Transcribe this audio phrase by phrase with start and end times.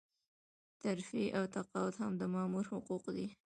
[0.83, 3.27] ترفيع او تقاعد هم د مامور حقوق دي.